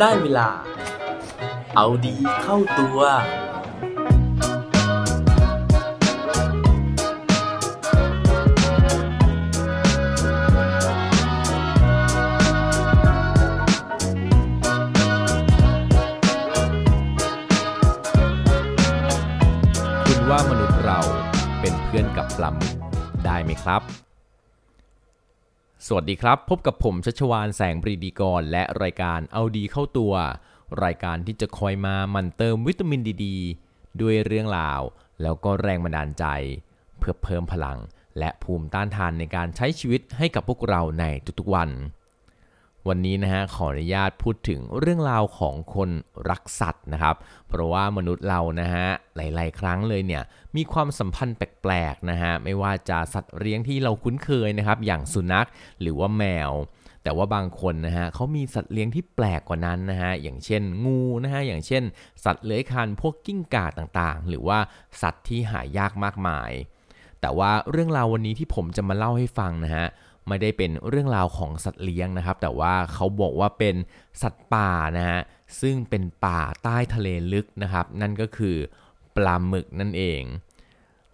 [0.00, 0.48] ได้เวลา
[1.76, 2.98] เอาดีเข้าตัว
[20.06, 21.00] คุณว่ามนุษย์เรา
[21.60, 22.74] เป็นเพื่อนกับปลาหมึก
[23.24, 23.82] ได้ไหมครับ
[25.86, 30.14] สวัสดีครับ พบกับผมชัชวานแสงปรีดีกร และรายการเอาดีเข้าตัว
[30.84, 33.26] รายการที่จะคอยมามันเติมวิตามินดีด
[34.00, 34.80] ด้วยเรื่องราว
[35.22, 36.24] แล้วก็แรงบันดาลใจ
[36.98, 37.78] เพื่อเพิ่มพลัง
[38.18, 41.04] และภูมิต้านทานในการใช้ชีวิตให้กับพวกเราใน
[41.38, 41.70] ทุกๆวัน
[42.88, 45.90] วันนี้นะฮะขออนุญาตพูดถึงเรื่องราวของคน
[46.30, 47.16] รักสัตว์นะครับ
[47.48, 50.22] เพราะว่ามนุษย์เรานะฮะหลาย ๆ ครั้งเลยเนี่ย
[50.56, 55.48] มีความสัมพันธ์แปลกๆนะฮะไม่ว่าจะสัตว์เลี้ยงที่เราคุ้นเคยนะครับ อย่างสุนัข
[55.80, 56.52] หรือว่าแมว
[57.02, 61.82] แต่ว่าบางคนนะฮะเขามีสัตว์เลี้ยงที่แปลกกว่านั้นนะฮะอย่างเช่นงูนะฮะอย่างเช่น
[62.24, 64.58] สัตว์เลื้อยคลานพวกกิ้งก่าต่างๆ หรือว่า
[65.02, 66.52] สัตว์ที่หายากมากมาย
[67.20, 69.86] แต่ว่าเรื่องราววันนี้ที่ผมจะมาเล่าให้ฟังนะฮะ
[70.28, 73.76] ไม่ได้เป็นเรื่องราวของสัตว์เลี้ยงนะครับ แต่ว่าเขาบอกว่าเป็น
[74.22, 75.20] สัตว์ป่านะฮะ
[75.60, 78.56] ซึ่งเป็นป่าใต้ทะเลลึกนะครับ นั่นก็คือ
[79.16, 80.22] ปลาหมึกนั่นเอง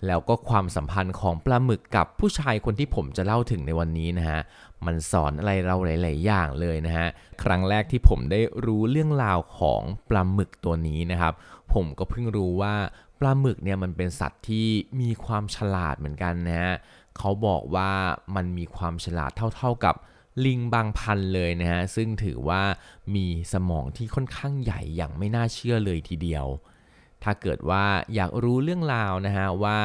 [0.06, 4.40] แล้วก็ความสัมพันธ์ของปลาหมึกกับผู้ชายคนที่ผมจะเล่าถึงในวันนี้นะฮะ
[4.86, 7.08] มันสอนอะไรเราหลาย ๆ อย่างเลยนะฮะ
[7.42, 11.34] ครั้งแรกที่ผมได้รู้เรื่องราวของปลาหมึกตัวนี้นะครับ
[11.74, 12.74] ผมก็เพิ่งรู้ว่า
[13.20, 14.66] ปลาหมึกเนี่ยมันเป็นสัตว์ที่
[15.00, 16.74] มีความฉลาดเหมือนกันนะฮะ
[17.18, 17.92] เขาบอกว่า
[18.36, 19.94] มันมีความฉลาดเท่าๆกับ
[20.44, 22.62] ลิงบางพันเลยนะฮะซึ่งถือว่า
[23.14, 26.46] มีสมองที่ค่อนข้างใหญ่อย่างไม่น่าเชื่อเลยทีเดียว
[27.22, 29.78] ถ้าเกิดว่าอยากรู้เรื่องราวนะฮะว่า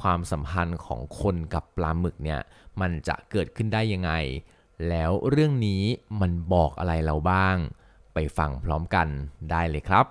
[0.00, 2.40] ความสัมพันธ์ของคนกับปลาหมึกเนี่ย
[2.80, 4.12] มันจะเกิดขึ้นได้ยังไง
[4.88, 5.82] แล้วเรื่องนี้
[6.20, 7.56] มันบอกอะไรเราบ้าง
[8.14, 9.08] ไปฟังพร้อมกัน
[9.50, 10.06] ได้เลยครับ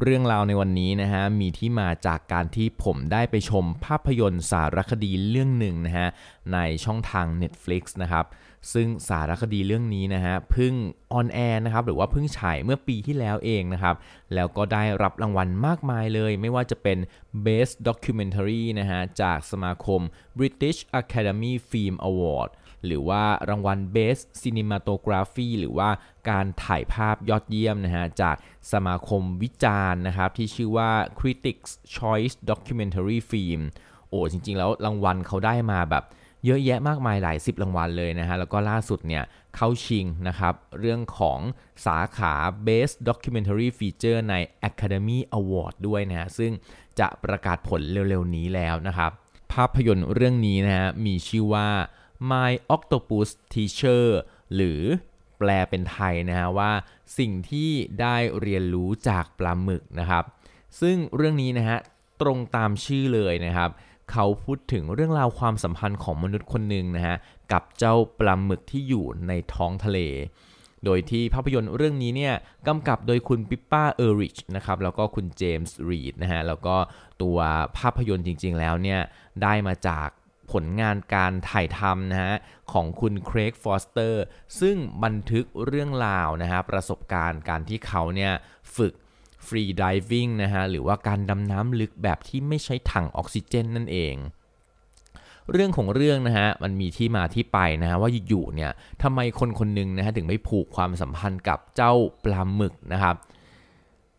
[0.00, 6.08] เรื่องราวในวันนี้นะฮะมีที่มาจากการที่ผมได้ไปชมภาพยนตร์สารคดีเรื่องหนึ่งนะฮะ
[6.52, 8.24] ในช่องทาง Netflix นะครับ
[8.72, 10.74] ซึ่งสารคดีเรื่องนี้นะฮะเพิ่ง
[11.12, 13.96] ออนแอร์นะครับหรือว่าเพิ่งฉายเมื่อปีที่แล้วเองนะครับ
[14.34, 16.98] แล้วก็ได้รับรางวัลมากมายเลย ไม่ว่าจะเป็น
[17.46, 20.00] Best Documentary นะฮะจากสมาคม
[20.38, 22.50] British Academy Film Award
[22.86, 25.88] หรือว่ารางวัล Best Cinematography หรือว่า
[26.30, 28.36] การถ่ายภาพยอดเยี่ยมนะฮะจาก
[28.72, 33.60] สมาคมวิจารณ์นะครับที่ชื่อว่า Critics Choice Documentary Film
[34.08, 36.04] โอ้จริงๆ แล้วรางวัลเขาได้มาแบบ
[36.44, 39.24] เยอะแยะมากมายหลายสิบรางวัลเลยนะฮะ แล้วก็ล่าสุดเนี่ย
[39.56, 41.40] เข้าชิงนะครับ เรื่องของ
[41.86, 42.34] สาขา
[42.66, 44.34] Best Documentary Feature ใน
[44.68, 46.52] Academy Award ด้วยนะฮะ ซึ่ง
[47.00, 49.10] จะประกาศผลเร็วๆ นี้แล้วนะครับ
[49.52, 51.68] ภาพยนตร์เรื่องนี้นะฮะ มีชื่อว่า
[52.30, 54.04] My Octopus Teacher
[54.54, 54.80] หรือ
[55.38, 56.72] แปลเป็นไทยนะฮะว่า
[57.18, 57.70] สิ่งที่
[58.00, 60.24] ได้เรียนรู้จากปลาหมึกนะครับ
[60.80, 61.78] ซึ่งเรื่องนี้นะฮะ
[62.22, 63.70] ตรงตามชื่อเลยนะครับ
[64.12, 67.16] เขาพูดถึงเรื่องราวความสัมพันธ์ของมนุษย์คนหนึ่งนะฮะ
[67.52, 69.98] กับเจ้าปลาหมึกที่อยู่ในท้องทะเล
[70.84, 72.34] โดยที่ภาพยนตร์เรื่องนี้เนี่ย
[72.66, 76.76] กำกับโดยคุณปิปป้าเออริชนะครับแล้วก็คุณเจมส์รีดนะฮะแล้วก็
[77.22, 77.38] ตัว
[77.78, 79.00] ภาพยนตร์จริง ๆ แล้วเนี่ย
[79.42, 80.08] ได้มาจาก
[80.52, 82.34] ผลงานการถ่ายทำนะฮะ
[82.72, 84.22] ของคุณเครกฟอสเตอร์
[84.60, 88.32] ซึ่งบันทึกเรื่องราวนะฮะประสบการณ์การที่เขาเนี่ย
[88.76, 88.94] ฝึก
[89.46, 94.16] freediving นะฮะหรือว่าการดำน้ำลึกแบบที่ไม่ใช้ถังออกซิเจนนั่นเอง
[95.52, 98.70] เรื่องของเรื่องนะฮะมันมีที่มาที่ไปนะฮะว่าอยู่ๆเนี่ย
[99.02, 101.92] ทำไมคนคนหนึ่งนะฮะถึงไปผูกความสัมพันธ์กับเจ้า
[102.24, 103.16] ปลาหมึกนะครับ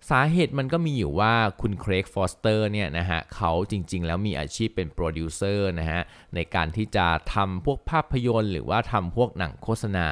[0.09, 6.01] สาเหตุมันก็มีอยู่ว่าคุณเครกฟอสเตอร์เนี่ยนะฮะเขาจริงๆ แล้วมีอาชีพเป็นโปรดิวเซอร์นะฮะ
[6.35, 10.07] ในการที่จะทำพวกภาพยนตร์หรือว่าทำพวกหนังโฆษณา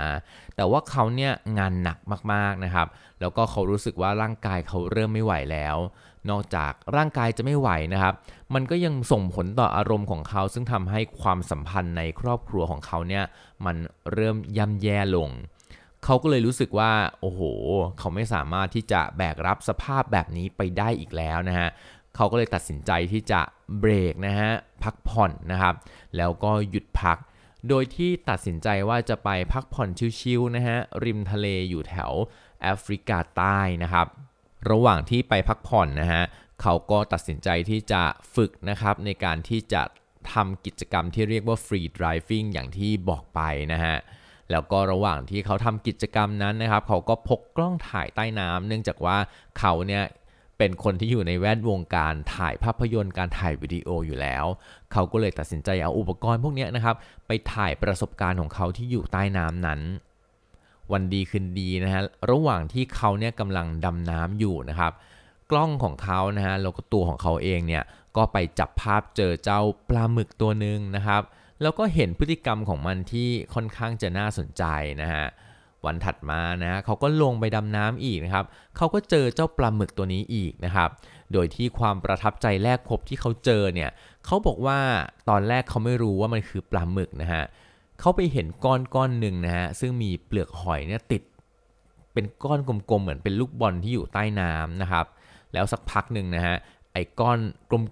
[0.56, 1.98] แต่ว่าเขาเนี่ยงานหนัก
[2.34, 2.88] มากๆนะครับ
[3.20, 5.78] แล้วก็เขารู้สึกว่าร่างกายเขาเริ่มไม่ไหวแล้ว
[6.30, 8.14] นอกจากร่างกายจะไม่ไหวนะครับ
[8.54, 13.24] มันก็ยังส่งผลต่ออารมณ์ของเขา ซึ่งทำให้ความสัมพันธ์ในครอบครัวของเขาเนี่ย
[13.66, 13.78] มัน
[14.14, 15.30] เริ่มย่ำแย่ลง
[16.04, 16.92] เขาก็เลยรู้สึกว่า
[17.22, 17.42] โอ้โห
[17.98, 21.70] เขาไม่สามารถที่จะแบกรับสภาพแบบนี้ไปได้อีกแล้วนะฮะ
[22.16, 23.42] เขาก็เลยตัดสินใจที่จะ
[23.80, 24.52] เบรกนะฮะ
[24.84, 25.76] พักผ่อนนะครับ
[26.18, 27.18] แล้วก็หยุดพัก
[27.70, 32.12] โดยที่ตัดสินใจว่าจะไปพักผ่อนชิวๆนะฮะริมทะเลอยู่แถว
[32.62, 34.08] แอฟริกาใต้นะครับ
[34.70, 36.24] ระหว่างที่ไปพักผ่อนนะฮะ
[36.62, 38.02] เขาก็ตัดสินใจที่จะ
[38.36, 39.82] ฝึกนะครับในการที่จะ
[40.34, 43.42] ทำกิจกรรมที่เรียกว่า free driving อย่างที่บอกไป
[43.74, 43.96] นะฮะ
[44.52, 49.18] แล้วก็ระหว่างที่เขาทำกิจกรรมนั้นนะครับ เขาก็พกกล้องถ่ายใต้น้ำเนื่องจากว่า
[49.60, 50.04] เขาเนี่ย
[50.58, 54.46] เป็นคนที่อยู่ในแวดวงการถ่ายภาพยนตร์การถ่ายวิดีโออยู่แล้ว
[54.94, 56.96] เขาก็เลยตัดสินใจเอาอุปกรณ์พวกนี้นะครับ
[57.28, 59.82] ไปถ่ายประสบการณ์ของเขาที่อยู่ใต้น้ำนั้น
[60.92, 62.02] วันดีคืนดีนะฮะ
[62.32, 64.92] ระหว่างที่เขาเนี่ยกำลังดำน้ำอยู่นะครับ
[65.52, 67.84] กล้องของเขานะฮะแล้วก็ตัวของเขาเองเนี่ย
[68.18, 71.22] ก็ไปจับภาพเจอเจ้าปลาหมึกตัวหนึ่งนะครับ
[71.62, 74.64] แล้วก็เห็นพฤติกรรมของมันที่ค่อนข้างจะน่าสนใจ
[75.02, 75.26] นะฮะ
[75.86, 78.46] วันถัดมานะเขาก็ลงไปดำน้ำอีกนะครับ
[78.78, 80.90] เขาก็เจอเจ้าปลาหมึกตัวนี้อีกนะครับ
[81.34, 83.90] โดยที่ความประทับใจแรกพบที่เขาเจอเนี่ย
[84.26, 84.80] เขาบอกว่า
[85.30, 87.44] ตอนแรกเขาไม่รู้ว่ามันคือปลาหมึกนะฮะ
[88.00, 91.24] เขาไปเห็นก้อนก้อนหนึ่งนะฮะซึ่งมีเปลือกหอยเนี่ยติด
[92.14, 95.06] เป็นก้อนกลมๆเหมือนเป็นลูกบอลที่อยู่ใต้น้ำนะครับ
[95.54, 96.56] แล้วสักพักหนึ่งนะฮะ
[96.94, 97.38] ไอ้ก้อน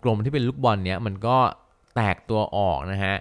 [0.04, 1.38] กลมๆที่เป็นลูกบอลเนี้ยมันก็
[1.96, 3.16] แตกตัวออกนะฮะ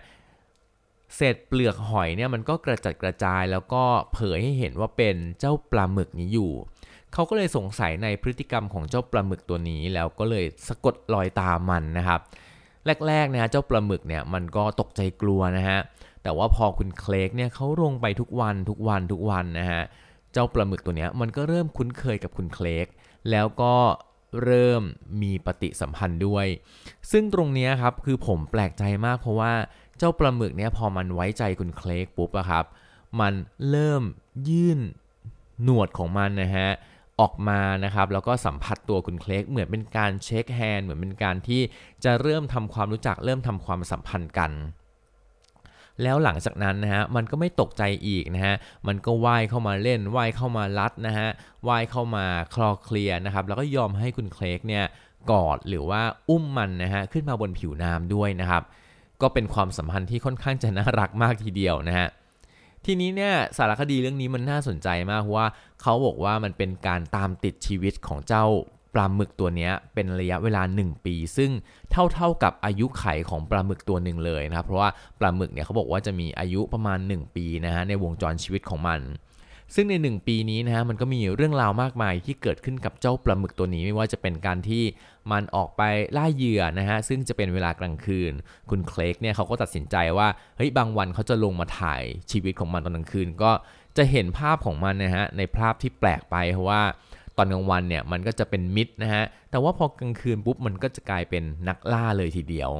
[1.14, 3.82] เศษเปลือกหอยเนี่ยมันก็กระจัดกระจายแล้วก็
[4.12, 6.52] เผยให้เห็นว่าเป็นเจ้าปลาหมึกนี้อยู่
[7.12, 12.20] เขาก็เลยสงสัยในพฤติกรรมของเจ้าปลาหมึกตัวนี้ แล้วก็เลยสะกดรอยตามมันนะครับ
[13.08, 15.78] แรกๆนะฮะเจ้าปลาหมึกเนี่ยมันก็ตกใจกลัวนะฮะ
[16.22, 19.82] แต่ว่าพอคุณเคลกเนี่ยเขาลงไปทุกวันทุกวันทุกวันนะฮะ
[20.32, 22.86] เจ้าปลาหมึกตัวนี้มันก็เริ่มคุ้นเคยกับคุณเคลก
[23.30, 23.74] แล้วก็
[24.44, 24.82] เริ่ม
[25.22, 26.46] มีปฏิสัมพันธ์ด้วย
[27.10, 29.52] ซึ่งตรงนี้ครับคือผมแปลกใจมากเพราะว่า
[29.98, 32.64] เจ้าปลาหมึกเนี่ยพอมันไว้ใจคุณเคลกปุ๊บอะครับ
[33.20, 33.34] มัน
[33.70, 34.02] เริ่ม
[34.48, 34.80] ยื่น
[35.62, 36.68] หนวดของมันนะฮะ
[37.20, 41.62] ออกมานะครับแล้วก็สัมผัสตัวคุณเคลกเหมือนเป็นการเช็คแฮนด์เหมือนเป็นการที่
[42.04, 44.52] จะเริ่มทำความรู้จักเริ่มทำความสัมพันธ์กัน
[46.02, 48.54] แล้วหลังจากนั้นนะฮะมันก็ไม่ตกใจอีกนะฮะ
[48.86, 51.28] มันก็ว่ายเข้ามาเล่นว่ายเข้ามาลัดนะฮะ
[51.68, 54.84] ว่ายเข้ามาคลอเคลียนะครับแล้วก็ยอมให้คุณเคลกเนี่ย
[55.30, 58.62] กอดหรือว่าอุ้มมันนะฮะขึ้นมาบนผิวน้ำด้วยนะครับ
[59.22, 62.08] ก็เป็นความสัมพันธ์ที่ค่อนข้างจะน่ารักมากทีเดียวนะฮะ
[62.84, 65.46] ทีนี้เนี่ยสารคดีเรื่องนี้มันน่าสนใจมากว่า
[65.82, 68.44] เขาบอกว่ามันเป็นการตามติดชีวิตของเจ้า
[68.94, 71.50] ปลาหมึกตัวนี้เป็นระยะเวลา 1 ปี ซึ่ง
[71.90, 74.90] เท่าๆกับอายุไขของปลาหมึกตัวหนึ่งเลยนะครับเพราะว่า
[75.20, 79.00] ปลาหมึกเนี่ยเขาบอกว่าจะมีอายุประมาณ 1 ปีนะฮะในวงจรชีวิตของมัน
[79.74, 84.82] ซึ่งใน 1 ปีนี้นะฮะมันก็มีเรื่องราวมากมายที่เกิดขึ้นกับเจ้าปลาหมึกตัวนี้ไม่ว่าจะเป็นการที่
[85.32, 85.82] มันออกไป
[86.16, 88.32] ล่าเหยื่อนะฮะซึ่งจะเป็นเวลากลางคืน
[88.70, 93.50] คุณเคลกเนี่ยเขาก็ตัดสินใจว่าเฮ้ยบางวันเขาจะลงมาถ่ายชีวิตของมันตอนกลางคืน ก็
[93.96, 96.82] จะเห็นภาพของมันนะฮะในภาพที่แปลกไปเพราะว่า
[97.36, 102.70] ตอนกลางวันเนี่ยมันก็จะเป็นมิดนะฮะแต่ว่าพอกลางคืนปุ๊บมันก็จะกลายเป็นนักล่าเลยทีเดียว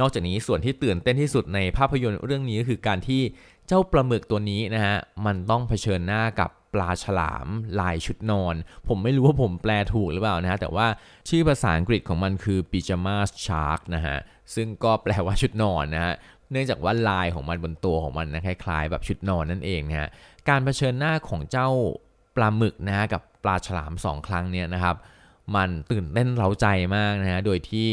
[0.00, 3.22] นอกจากนี้ส่วนที่ตื่นเต้นที่สุดในภาพยนตร์เรื่องนี้ก็คือการที่
[3.66, 4.96] เจ้าปลาหมึกตัวนี้นะฮะ
[5.26, 7.46] มันต้องเผชิญหน้ากับ ปลาฉลาม
[7.80, 8.54] ลายชุดนอน
[8.88, 10.86] ผมไม่รู้ว่าผมแปลถูกหรือเปล่านะฮะ แต่ว่า
[11.28, 14.16] ชื่อภาษาอังกฤษของมันคือ pyjamas shark นะฮะ
[14.54, 16.14] ซึ่งก็แปลว่าชุดนอนนะฮะ
[16.50, 20.08] เนื่องจากว่าลายของมันบนตัวของมันนะคล้ายๆ แบบชุดนอนนั่นเองนะฮะ
[20.48, 21.68] การเผชิญหน้าของเจ้า
[22.36, 24.96] ปลาหมึกนะฮะกับปลาฉลามสองครั้งเนี่ยนะครับ
[25.56, 27.90] มันตื่นเต้นเร้าใจมากนะฮะ โดยที่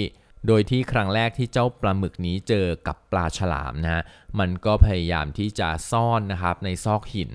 [0.47, 4.03] โดยที่ครั้งแรกที่เจ้าปลาหมึกนี้เจอกับปลาฉลามนะฮะ
[4.39, 7.31] มันก็พยายามที่จะซ่อนนะครับในซอกหิน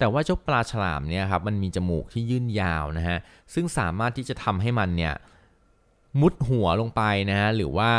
[0.00, 3.18] แต่ว่าเจ้าปลาฉลามเนี่ยครับมันมีจมูกที่ยื่นยาวนะฮะ
[3.54, 5.14] ซึ่งสามารถที่จะทำให้มันเนี่ย
[6.20, 7.90] มุดหัวลงไปนะฮะหรือว่า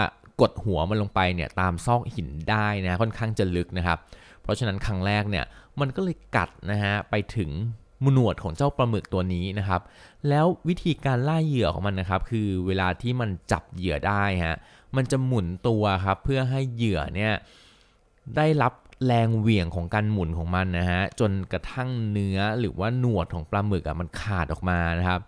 [0.41, 3.97] กดหัวมันลงไปเนี่ยตามซอกหินได้นะค่อนข้างจะลึกนะครับ
[4.41, 5.45] เพราะฉะนั้นครั้งแรกเนี่ย
[5.79, 7.49] มันก็เลยกัดนะฮะไปถึง
[8.03, 9.81] มหนวดของเจ้าปลาหมึกตัวนี้นะครับ
[10.29, 14.57] แล้ววิธีการล่าเหยื่อของมันนะครับ คือเวลาที่มันจับเหยื่อได้ฮะ
[14.95, 17.33] มันจะหมุนตัวครับเพื่อให้เหยื่อเนี่ย
[18.37, 18.73] ได้รับ
[19.05, 25.21] แรงเหวี่ยงของการหมุนของมันนะฮะจนกระทั่งเนื้อหรือว่าหนวดของปลาหมึกอะมันขาดออกมานะครับ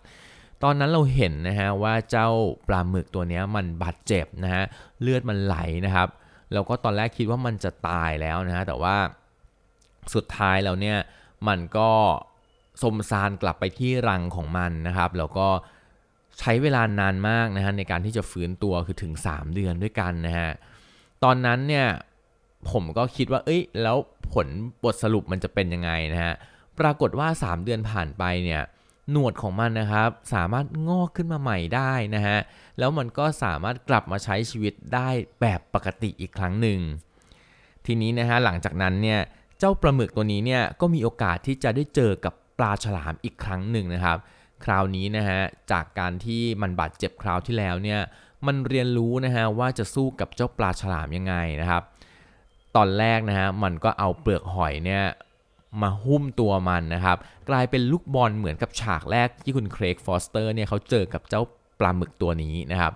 [0.62, 2.28] ตอนนั้นเราเห็นนะฮะว่าเจ้า
[2.68, 4.64] ปลาหมึกตัวนี้มันบาดเจ็บนะฮะ
[5.00, 6.08] เลือดมันไหลนะครับ
[6.52, 8.96] แล้วก็ตอนแรกคิดว่ามันจะตายแล้วนะฮะแต่ว่า
[10.14, 10.98] สุดท้ายแล้วเนี่ย
[11.48, 11.90] มันก็
[12.82, 15.48] สมซานกลับไปที่รังของมันนะครับ แล้วก็
[16.38, 20.50] ใช้เวลานานมากนะฮะในการที่จะฟื้นตัวคือถึง 3 เดือนด้วยกันนะฮะ
[21.24, 21.86] ตอนนั้นเนี่ย
[22.70, 23.96] ผมก็คิดว่า เอ้ย แล้ว
[24.32, 24.46] ผล
[24.84, 26.34] บทสรุปมันจะเป็นยังไงนะฮะ
[26.78, 28.62] ปรากฏว่า 3 เดือนผ่านไปเนี่ย
[29.10, 32.38] หนวดของมันนะครับ สามารถงอกขึ้นมาใหม่ได้นะฮะ
[32.78, 35.08] แล้วมันก็สามารถกลับมาใช้ชีวิตได้
[35.40, 36.80] แบบปกติอีกครั้งหนึ่ง
[37.86, 39.20] ทีนี้นะฮะ หลังจากนั้นเนี่ย
[39.58, 44.18] เจ้าปลาหมึกตัวนี้เนี่ย ก็มีโอกาสที่จะได้เจอกับปลาฉลามอีกครั้งหนึ่งนะครับ
[44.64, 45.40] คราวนี้นะฮะ
[45.72, 48.00] จากการที่มันบาดเจ็บคราวที่แล้วเนี่ย
[48.46, 51.82] มันเรียนรู้นะฮะว่าจะสู้กับเจ้าปลาฉลามยังไงนะครับ
[52.76, 55.04] ตอนแรกนะฮะมันก็เอาเปลือกหอยเนี่ย
[55.82, 57.16] มาหุ้มตัวมันนะครับ
[57.48, 61.42] กลายเป็นลูกบอลเหมือนกับฉากแรกที่คุณเครกฟอสเตอร์เนี่ยเขาเจอกับเจ้า
[61.78, 62.92] ปลาหมึกตัวนี้นะครับ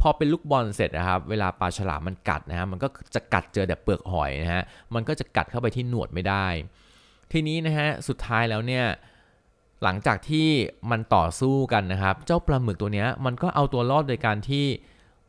[0.00, 4.62] พอเป็นลูกบอลเสร็จนะครับ เวลาปลาฉลามมันกัดนะฮะมันก็จะกัดเจอแต่เปลือกหอยนะฮะ
[4.94, 6.46] มันก็จะกัดเข้าไปที่หนวดไม่ได้
[7.32, 8.84] ทีนี้นะฮะสุดท้ายแล้วเนี่ย
[9.82, 10.48] หลังจากที่
[10.90, 14.66] มันต่อสู้กันนะครับ เจ้าปลาหมึกตัวนี้มันก็เอาตัวรอดโดยการที่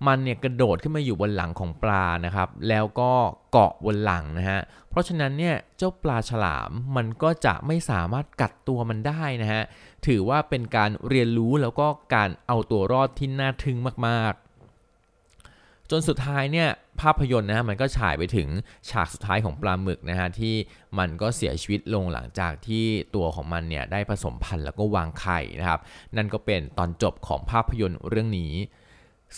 [0.06, 3.12] มันเนี่ยกระโดดขึ้นมาอยู่บนหลังของปลานะครับ แล้วก็
[3.52, 9.64] เกาะบนหลังนะฮะ เพราะฉะนั้นเนี่ยเจ้าปลาฉลามมันก็จะไม่สามารถกัดตัวมันได้นะฮะ
[10.08, 13.78] ถือว่าเป็นการเรียนรู้แล้วก็การเอาตัวรอดที่น่าทึ่ง
[14.08, 16.70] มากๆ จนสุดท้ายเนี่ย
[17.02, 18.48] ภาพยนตร์นะฮะมันก็ฉายไปถึง
[18.90, 20.56] ฉากสุดท้ายของปลาหมึกนะฮะที่
[21.00, 22.86] มันก็เสียชีวิตลงหลังจากที่
[23.16, 25.82] ตัวของมันเนี่ยได้ผสมพันธุ์แล้วก็วางไข่นะครับ
[26.18, 28.54] นั่นก็เป็นตอนจบของภาพยนตร์เรื่องนี้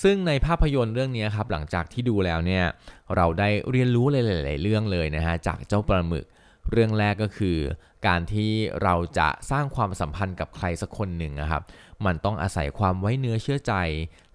[0.04, 2.66] ซึ่งในภาพยนตร์เรื่องนี้ครับหลังจากที่ดูแล้วเนี่ย
[3.16, 4.16] เราได้เรียนรู้ห
[4.48, 6.26] ลาย ๆ เรื่องเลยนะฮะจากเจ้าปลาหมึก
[6.72, 7.58] เรื่องแรกก็คือ
[8.08, 8.52] การที่
[8.84, 11.62] เราจะสร้างความสัมพันธ์กับใครสักคนหนึ่งนะครับ
[12.06, 13.74] มันต้องอาศัยความไว้เนื้อเชื่อใจ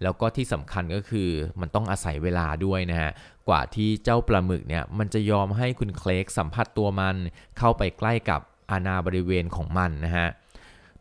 [0.02, 1.28] แล้วก็ที่สำคัญก็คือ
[1.60, 3.10] มันต้องอาศัยเวลาด้วยนะฮะ
[3.48, 7.16] กว่าที่เจ้าปลาหมึกเนี่ยมันจะยอมให้คุณเคลกสัมผัสตัวมัน
[7.58, 10.28] เข้าไปใกล้กับอาณาบริเวณของมันนะฮะ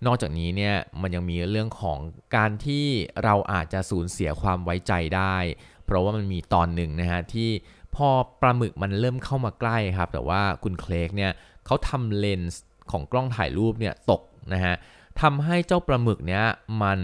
[0.06, 2.00] นอกจากนี้เนี่ยมันยังมีเรื่องของ
[2.36, 2.86] การที่
[3.24, 5.38] เราอาจจะสูญเสียความไว้ใจได้
[5.86, 7.50] เพราะว่ามันมีตอนหนึ่งนะฮะที่
[7.96, 8.10] พอ
[8.42, 11.32] ปลาหมึกมันเริ่มเข้ามาใกล้ครับ แต่ว่าคุณเคลกเนี่ย
[11.66, 14.22] เขาทำเลนส์ของกล้องถ่ายรูปเนี่ยตก
[14.54, 14.76] นะฮะ
[15.22, 16.46] ทำให้เจ้าปลาหมึกเนี่ย
[16.84, 17.00] มัน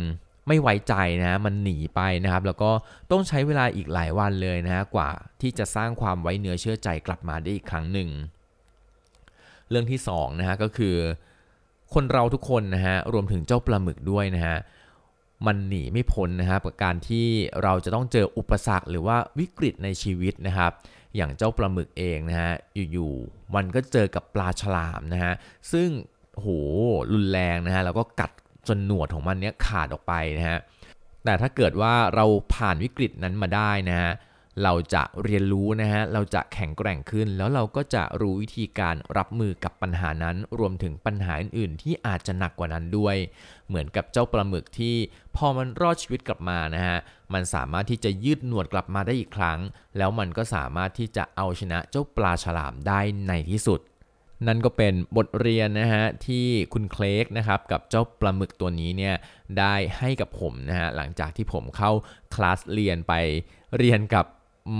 [0.47, 2.71] ไม่ไว้ใจนะมันหนีไปนะครับ แล้วก็
[3.11, 5.09] ต้องใช้เวลาอีกหลายวันเลยนะฮะกว่า
[5.41, 8.09] ที่จะสร้างความไว้เนื้อเชื่อใจกลับมาได้อีกครั้งหนึ่ง
[9.69, 10.95] เรื่องที่2นะฮะก็คือ
[11.93, 14.57] คนเราทุกคนนะฮะรวมถึงเจ้าปลาหมึกด้วยนะฮะ
[15.45, 17.27] มันหนีไม่พ้นนะครับกับการที่
[17.63, 20.71] เราจะต้องเจออุปสรรคหรือว่าวิกฤตในชีวิตนะครับ
[21.15, 22.51] อย่างเจ้าปลาหมึกเองนะฮะ
[22.91, 25.33] อยู่ๆมันก็เจอกับปลาฉลามนะฮะ
[25.71, 25.89] ซึ่ง
[26.35, 26.47] โห
[27.13, 28.31] รุนแรงนะฮะแล้วก็กัด
[28.67, 30.57] จนหนวดของมันเนี้ยขาดออกไปนะฮะ
[31.25, 34.11] แต่ถ้าเกิดว่าเราผ่านวิกฤตนั้นมาได้นะฮะ
[34.63, 43.15] เราจะเรียนรู้นะฮะ เราจะแข็งแกร่งขึ้น แล้วเราก็จะรู้วิธีการรับมือกับปัญหานั้น รวมถึงปัญหาอื่นๆ ที่อาจจะหนักกว่านั้นด้วย
[43.67, 44.95] เหมือนกับเจ้าปลาหมึกที่
[45.35, 46.97] พอมันรอดชีวิตกลับมานะฮะ
[47.33, 49.59] มันสามารถที่จะยืดหนวดกลับมาได้อีกครั้ง
[49.97, 53.81] แล้วมันก็สามารถที่จะเอาชนะเจ้าปลาฉลามได้ในที่สุด
[54.47, 59.15] นั่นก็เป็นบทเรียนนะฮะที่คุณเคลกนะครับกับเจ้าปลาหมึกตัวนี้เนี่ย
[59.59, 61.91] ได้ให้กับผมนะฮะหลังจากที่ผมเข้า
[62.35, 63.13] คลาสเรียนไป
[63.77, 64.25] เรียนกับ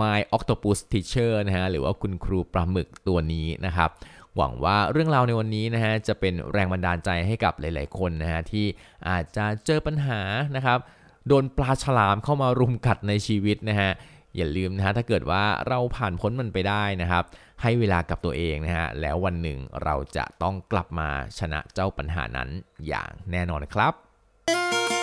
[0.02, 3.90] My Octopus Teacher นะฮะหรือว่าคุณครูปลาหมึกตัวนี้นะครับ
[4.38, 8.66] หวังว่าเรื่องราวในวันนี้นะฮะจะเป็นแรงบันดาลใจให้กับหลาย ๆ คนนะฮะที่
[9.10, 10.22] อาจจะเจอปัญหา
[10.56, 10.80] นะครับ
[11.28, 13.92] โดนปลาฉลามเข้ามารุมกัดในชีวิตนะฮะ
[14.36, 17.24] อย่าลืมนะฮะถ้าเกิดว่าเราผ่านพ้นมันไปได้นะครับ
[17.62, 22.50] ให้เวลากับตัวเองนะฮะแล้ววันหนึ่งเราจะต้องกลับมาชนะเจ้าปัญหานั้น
[22.88, 24.99] อย่างแน่นอนครับ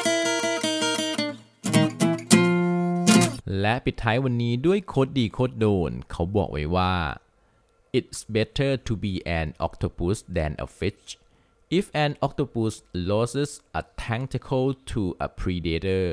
[3.61, 6.95] และปิดท้ายวันนี้ด้วยโคดดีโคดโดน เขาบอกไว้ว่า
[7.99, 11.07] it's better to be an octopus than a fish
[11.79, 12.75] if an octopus
[13.11, 13.51] loses
[13.81, 16.07] a tentacle to a predator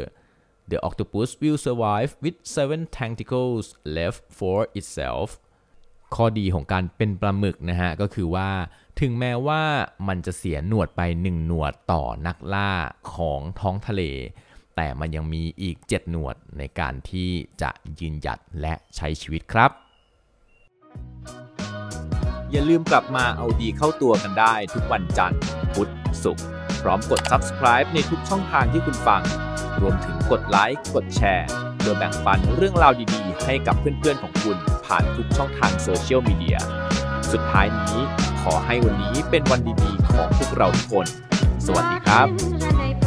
[0.71, 3.65] the octopus will survive with seven tentacles
[3.97, 5.29] left for itself
[6.15, 8.49] ข้อดีของการเป็นปลาหมึกนะฮะ ก็คือว่า
[8.99, 9.63] ถึงแม้ว่า
[10.07, 12.71] มันจะเสียหนวดไปหนึ่งหนวดต่อนักล่า
[13.13, 14.03] ของท้องทะเล
[14.75, 17.29] แต่มันยังมีอีก 7 หนวดในการที่
[17.61, 19.71] จะยืนหยัดและใช้ชีวิตครับ
[22.51, 25.39] อย่าลืมกลับมาเอาดีเข้าตัวกันได้ทุกวันจันทร์
[25.73, 25.91] พุธ
[26.23, 26.45] ศุกร์
[26.81, 29.21] พร้อมกด subscribe ในทุกช่องทางที่คุณฟัง
[29.81, 36.57] รวมถึงกดไลค์ กดแชร์เพื่อแบ่งปันเรื่องราวดีๆ ให้กับเพื่อนๆของคุณผ่านทุกช่องทางโซเชียลมีเดีย
[37.31, 37.97] สุดท้ายนี้
[38.41, 41.07] ขอให้วันนี้เป็นวันดีๆ ของพวกเราทุกคน
[41.65, 43.02] สวัสดีครับ